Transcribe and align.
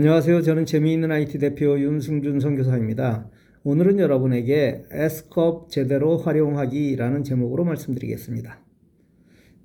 안녕하세요. 0.00 0.40
저는 0.40 0.64
재미있는 0.64 1.12
IT 1.12 1.40
대표 1.40 1.78
윤승준 1.78 2.40
선교사입니다. 2.40 3.28
오늘은 3.64 3.98
여러분에게 3.98 4.86
S컵 4.90 5.68
제대로 5.68 6.16
활용하기라는 6.16 7.22
제목으로 7.22 7.66
말씀드리겠습니다. 7.66 8.60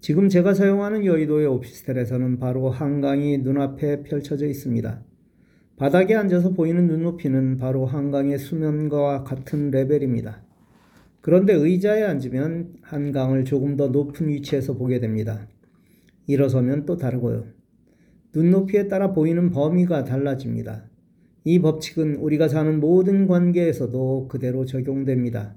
지금 0.01 0.27
제가 0.27 0.53
사용하는 0.53 1.05
여의도의 1.05 1.47
오피스텔에서는 1.47 2.37
바로 2.39 2.69
한강이 2.69 3.37
눈앞에 3.37 4.03
펼쳐져 4.03 4.45
있습니다. 4.47 5.05
바닥에 5.77 6.15
앉아서 6.15 6.49
보이는 6.49 6.85
눈높이는 6.85 7.55
바로 7.55 7.85
한강의 7.85 8.37
수면과 8.37 9.23
같은 9.23 9.71
레벨입니다. 9.71 10.43
그런데 11.21 11.53
의자에 11.53 12.03
앉으면 12.03 12.73
한강을 12.81 13.45
조금 13.45 13.77
더 13.77 13.87
높은 13.87 14.27
위치에서 14.27 14.73
보게 14.73 14.99
됩니다. 14.99 15.47
일어서면 16.27 16.85
또 16.85 16.97
다르고요. 16.97 17.54
눈높이에 18.35 18.89
따라 18.89 19.13
보이는 19.13 19.49
범위가 19.49 20.03
달라집니다. 20.03 20.83
이 21.45 21.59
법칙은 21.59 22.15
우리가 22.17 22.49
사는 22.49 22.79
모든 22.79 23.27
관계에서도 23.27 24.27
그대로 24.27 24.65
적용됩니다. 24.65 25.55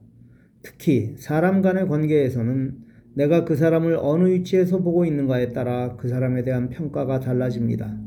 특히 0.62 1.14
사람 1.16 1.60
간의 1.60 1.88
관계에서는 1.88 2.78
내가 3.14 3.44
그 3.44 3.56
사람을 3.56 3.98
어느 4.00 4.28
위치에서 4.28 4.78
보고 4.78 5.04
있는가에 5.04 5.52
따라 5.52 5.96
그 5.96 6.08
사람에 6.08 6.44
대한 6.44 6.68
평가가 6.68 7.18
달라집니다. 7.18 7.98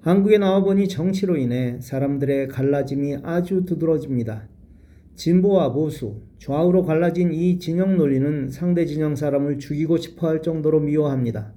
한국에 0.00 0.38
나와보니 0.38 0.88
정치로 0.88 1.36
인해 1.36 1.78
사람들의 1.80 2.48
갈라짐이 2.48 3.18
아주 3.22 3.64
두드러집니다. 3.64 4.48
진보와 5.14 5.72
보수, 5.72 6.22
좌우로 6.38 6.84
갈라진 6.84 7.32
이 7.32 7.58
진영 7.58 7.96
논리는 7.96 8.48
상대 8.50 8.84
진영 8.84 9.14
사람을 9.14 9.58
죽이고 9.58 9.96
싶어 9.96 10.28
할 10.28 10.42
정도로 10.42 10.80
미워합니다. 10.80 11.53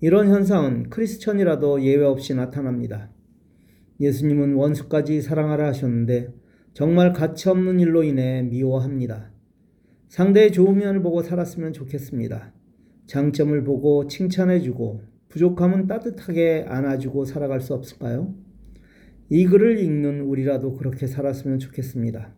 이런 0.00 0.28
현상은 0.28 0.90
크리스천이라도 0.90 1.82
예외 1.82 2.04
없이 2.04 2.32
나타납니다. 2.32 3.10
예수님은 4.00 4.54
원수까지 4.54 5.20
사랑하라 5.20 5.66
하셨는데 5.68 6.32
정말 6.72 7.12
가치 7.12 7.48
없는 7.48 7.80
일로 7.80 8.04
인해 8.04 8.42
미워합니다. 8.42 9.32
상대의 10.08 10.52
좋은 10.52 10.78
면을 10.78 11.02
보고 11.02 11.22
살았으면 11.22 11.72
좋겠습니다. 11.72 12.52
장점을 13.06 13.64
보고 13.64 14.06
칭찬해주고 14.06 15.00
부족함은 15.30 15.88
따뜻하게 15.88 16.66
안아주고 16.68 17.24
살아갈 17.24 17.60
수 17.60 17.74
없을까요? 17.74 18.34
이 19.30 19.46
글을 19.46 19.80
읽는 19.80 20.20
우리라도 20.20 20.76
그렇게 20.76 21.08
살았으면 21.08 21.58
좋겠습니다. 21.58 22.34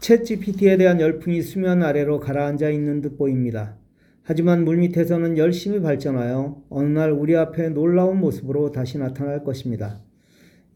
챗 0.00 0.24
GPT에 0.24 0.76
대한 0.78 1.00
열풍이 1.00 1.42
수면 1.42 1.84
아래로 1.84 2.18
가라앉아 2.18 2.70
있는 2.70 3.00
듯 3.00 3.16
보입니다. 3.16 3.78
하지만 4.24 4.64
물밑에서는 4.64 5.36
열심히 5.36 5.80
발전하여 5.80 6.62
어느 6.68 6.88
날 6.88 7.10
우리 7.10 7.34
앞에 7.36 7.70
놀라운 7.70 8.18
모습으로 8.20 8.70
다시 8.70 8.98
나타날 8.98 9.42
것입니다. 9.42 10.00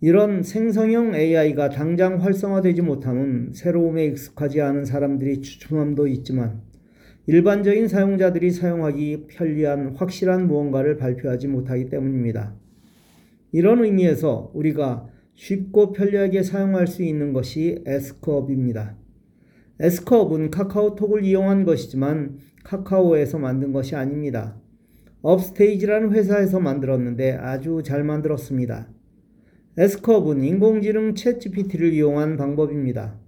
이런 0.00 0.42
생성형 0.42 1.14
AI가 1.14 1.70
당장 1.70 2.22
활성화되지 2.22 2.82
못하는 2.82 3.52
새로움에 3.54 4.04
익숙하지 4.06 4.60
않은 4.60 4.84
사람들이 4.84 5.40
주춤함도 5.40 6.08
있지만 6.08 6.60
일반적인 7.28 7.88
사용자들이 7.88 8.50
사용하기 8.50 9.26
편리한 9.28 9.94
확실한 9.96 10.46
무언가를 10.48 10.96
발표하지 10.96 11.48
못하기 11.48 11.88
때문입니다. 11.88 12.54
이런 13.52 13.84
의미에서 13.84 14.50
우리가 14.54 15.08
쉽고 15.34 15.92
편리하게 15.92 16.42
사용할 16.42 16.86
수 16.86 17.02
있는 17.02 17.32
것이 17.32 17.82
에스크업입니다. 17.86 18.96
에스크업은 19.78 20.50
카카오톡을 20.50 21.24
이용한 21.24 21.64
것이지만 21.64 22.38
카카오에서 22.64 23.38
만든 23.38 23.72
것이 23.72 23.94
아닙니다. 23.94 24.56
업스테이지라는 25.22 26.12
회사에서 26.12 26.60
만들었는데 26.60 27.32
아주 27.32 27.82
잘 27.84 28.04
만들었습니다. 28.04 28.88
에스컵은 29.78 30.42
인공지능 30.42 31.14
챗 31.14 31.40
GPT를 31.40 31.92
이용한 31.92 32.36
방법입니다. 32.36 33.18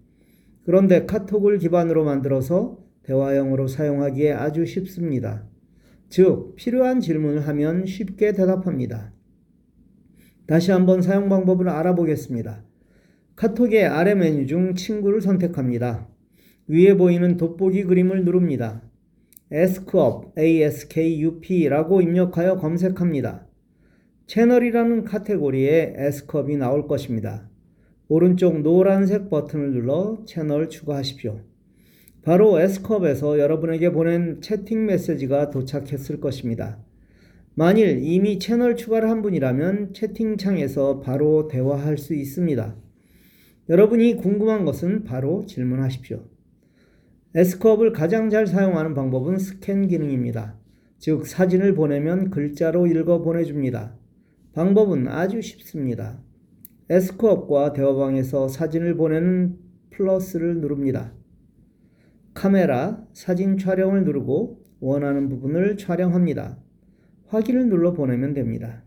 그런데 0.65 1.05
카톡을 1.05 1.59
기반으로 1.59 2.05
만들어서 2.05 2.79
대화형으로 3.03 3.69
사용하기에 3.69 4.33
아주 4.33 4.65
쉽습니다. 4.65 5.47
즉, 6.09 6.55
필요한 6.57 7.01
질문을 7.01 7.47
하면 7.49 7.85
쉽게 7.85 8.33
대답합니다. 8.33 9.13
다시 10.47 10.71
한번 10.71 11.03
사용 11.03 11.29
방법을 11.29 11.69
알아보겠습니다. 11.69 12.65
카톡의 13.37 13.87
아래 13.87 14.15
메뉴 14.15 14.47
중 14.47 14.75
친구를 14.75 15.21
선택합니다. 15.21 16.09
위에 16.69 16.97
보이는 16.97 17.37
돋보기 17.39 17.85
그림을 17.85 18.25
누릅니다. 18.25 18.83
askup, 19.51 20.29
askup라고 20.39 22.03
입력하여 22.03 22.57
검색합니다. 22.57 23.47
채널이라는 24.27 25.05
카테고리에 25.05 25.95
askup이 25.99 26.59
나올 26.59 26.87
것입니다. 26.87 27.49
오른쪽 28.09 28.61
노란색 28.61 29.31
버튼을 29.31 29.73
눌러 29.73 30.23
채널 30.27 30.69
추가하십시오. 30.69 31.41
바로 32.23 32.61
askup에서 32.61 33.39
여러분에게 33.39 33.91
보낸 33.91 34.43
채팅 34.43 34.85
메시지가 34.85 35.49
도착했을 35.49 36.21
것입니다. 36.21 36.79
만일 37.55 38.01
이미 38.03 38.39
채널 38.39 38.77
추가를 38.77 39.09
한 39.09 39.23
분이라면 39.23 39.95
채팅창에서 39.95 41.01
바로 41.01 41.49
대화할 41.49 41.97
수 41.97 42.15
있습니다. 42.15 42.77
여러분이 43.71 44.17
궁금한 44.17 44.67
것은 44.67 45.05
바로 45.05 45.47
질문하십시오. 45.47 46.21
에스컵을 47.35 47.93
가장 47.93 48.31
잘 48.31 48.47
사용하는 48.47 48.95
방법은 48.95 49.39
스캔 49.39 49.87
기능입니다. 49.87 50.57
즉, 50.99 51.27
사진을 51.27 51.75
보내면 51.75 52.31
글자로 52.31 52.87
읽어 52.87 53.21
보내줍니다. 53.21 53.95
방법은 54.55 55.09
아주 55.09 55.43
쉽습니다. 55.43 56.21
에스컵과 56.89 57.75
대화방에서 57.75 58.49
사진을 58.49 58.97
보내는 58.97 59.59
플러스를 59.91 60.61
누릅니다. 60.61 61.13
카메라, 62.33 63.05
사진 63.13 63.59
촬영을 63.59 64.05
누르고 64.05 64.63
원하는 64.81 65.29
부분을 65.29 65.77
촬영합니다. 65.77 66.59
확인을 67.27 67.69
눌러 67.69 67.93
보내면 67.93 68.33
됩니다. 68.33 68.83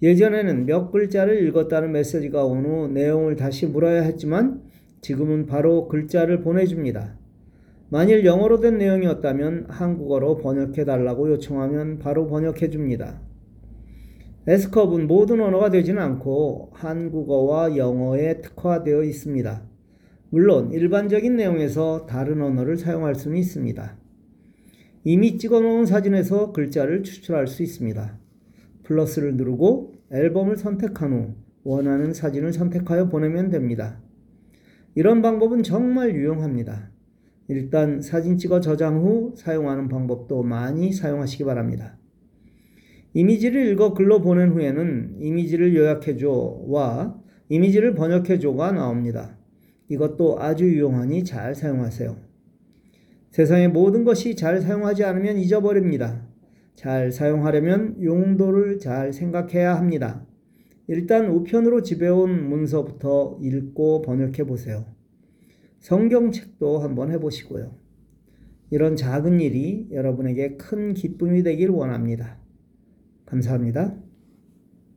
예전에는 0.00 0.64
몇 0.64 0.90
글자를 0.90 1.46
읽었다는 1.46 1.92
메시지가 1.92 2.46
온 2.46 2.64
후 2.64 2.88
내용을 2.88 3.36
다시 3.36 3.66
물어야 3.66 4.00
했지만 4.02 4.62
지금은 5.02 5.44
바로 5.44 5.88
글자를 5.88 6.40
보내줍니다. 6.40 7.19
만일 7.92 8.24
영어로 8.24 8.60
된 8.60 8.78
내용이었다면 8.78 9.66
한국어로 9.68 10.36
번역해 10.36 10.84
달라고 10.84 11.28
요청하면 11.30 11.98
바로 11.98 12.28
번역해 12.28 12.70
줍니다. 12.70 13.20
에스컵은 14.46 15.08
모든 15.08 15.40
언어가 15.40 15.70
되지는 15.70 16.00
않고 16.00 16.70
한국어와 16.72 17.76
영어에 17.76 18.42
특화되어 18.42 19.02
있습니다. 19.02 19.62
물론 20.30 20.70
일반적인 20.70 21.34
내용에서 21.34 22.06
다른 22.06 22.40
언어를 22.40 22.76
사용할 22.76 23.16
수는 23.16 23.36
있습니다. 23.36 23.96
이미 25.02 25.36
찍어 25.36 25.60
놓은 25.60 25.86
사진에서 25.86 26.52
글자를 26.52 27.02
추출할 27.02 27.48
수 27.48 27.64
있습니다. 27.64 28.18
플러스를 28.84 29.36
누르고 29.36 29.94
앨범을 30.12 30.56
선택한 30.56 31.12
후 31.12 31.34
원하는 31.64 32.14
사진을 32.14 32.52
선택하여 32.52 33.08
보내면 33.08 33.50
됩니다. 33.50 34.00
이런 34.94 35.22
방법은 35.22 35.64
정말 35.64 36.14
유용합니다. 36.14 36.90
일단 37.50 38.00
사진 38.00 38.38
찍어 38.38 38.60
저장 38.60 39.02
후 39.02 39.32
사용하는 39.34 39.88
방법도 39.88 40.44
많이 40.44 40.92
사용하시기 40.92 41.42
바랍니다. 41.42 41.98
이미지를 43.12 43.66
읽어 43.72 43.92
글로 43.92 44.20
보낸 44.20 44.50
후에는 44.50 45.16
이미지를 45.18 45.74
요약해줘와 45.74 47.20
이미지를 47.48 47.94
번역해줘가 47.94 48.70
나옵니다. 48.70 49.36
이것도 49.88 50.40
아주 50.40 50.64
유용하니 50.64 51.24
잘 51.24 51.56
사용하세요. 51.56 52.16
세상의 53.32 53.70
모든 53.70 54.04
것이 54.04 54.36
잘 54.36 54.60
사용하지 54.60 55.02
않으면 55.02 55.36
잊어버립니다. 55.36 56.24
잘 56.76 57.10
사용하려면 57.10 58.00
용도를 58.00 58.78
잘 58.78 59.12
생각해야 59.12 59.76
합니다. 59.76 60.24
일단 60.86 61.26
우편으로 61.26 61.82
집에온 61.82 62.48
문서부터 62.48 63.40
읽고 63.42 64.02
번역해 64.02 64.44
보세요. 64.44 64.84
성경책도 65.80 66.78
한번 66.78 67.10
해보시고요. 67.10 67.74
이런 68.70 68.96
작은 68.96 69.40
일이 69.40 69.88
여러분에게 69.90 70.56
큰 70.56 70.94
기쁨이 70.94 71.42
되길 71.42 71.70
원합니다. 71.70 72.38
감사합니다. 73.26 73.96